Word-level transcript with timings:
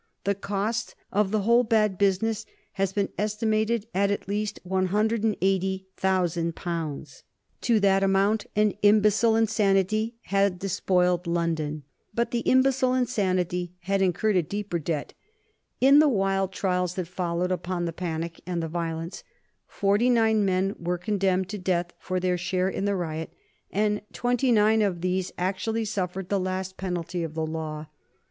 The 0.23 0.33
cost 0.33 0.95
of 1.11 1.29
the 1.29 1.41
whole 1.41 1.63
bad 1.63 1.99
business 1.99 2.47
has 2.71 2.91
been 2.91 3.09
estimated 3.19 3.85
at 3.93 4.09
at 4.09 4.27
least 4.27 4.59
180,000 4.63 6.55
pounds. 6.55 7.21
To 7.61 7.79
that 7.81 8.01
amount 8.01 8.47
an 8.55 8.71
imbecile 8.81 9.35
insanity 9.35 10.15
had 10.21 10.57
despoiled 10.57 11.27
London. 11.27 11.83
But 12.15 12.31
the 12.31 12.39
imbecile 12.39 12.95
insanity 12.95 13.73
had 13.81 14.01
incurred 14.01 14.37
a 14.37 14.41
deeper 14.41 14.79
debt. 14.79 15.13
In 15.79 15.99
the 15.99 16.09
wild 16.09 16.51
trials 16.51 16.95
that 16.95 17.07
followed 17.07 17.51
upon 17.51 17.85
the 17.85 17.93
panic 17.93 18.41
and 18.47 18.63
the 18.63 18.67
violence 18.67 19.23
forty 19.67 20.09
nine 20.09 20.43
men 20.43 20.73
were 20.79 20.97
condemned 20.97 21.47
to 21.49 21.59
death 21.59 21.93
for 21.99 22.19
their 22.19 22.39
share 22.39 22.69
in 22.69 22.85
the 22.85 22.95
riot, 22.95 23.35
and 23.69 24.01
twenty 24.13 24.51
nine 24.51 24.81
of 24.81 25.01
these 25.01 25.31
actually 25.37 25.85
suffered 25.85 26.29
the 26.29 26.39
last 26.39 26.75
penalty 26.75 27.21
of 27.21 27.35
the 27.35 27.45
law. 27.45 27.85